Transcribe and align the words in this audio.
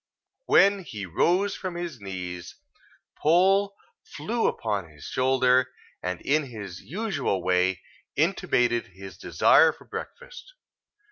When 0.47 0.81
he 0.83 1.05
rose 1.05 1.55
from 1.55 1.75
his 1.75 2.01
knees, 2.01 2.55
Poll 3.21 3.75
flew 4.03 4.47
upon 4.47 4.89
his 4.89 5.03
shoulder, 5.03 5.69
and 6.01 6.19
in 6.21 6.45
his 6.47 6.81
usual 6.81 7.43
way, 7.43 7.83
intimated 8.15 8.87
his 8.87 9.15
desire 9.15 9.71
for 9.71 9.85
breakfast. 9.85 10.55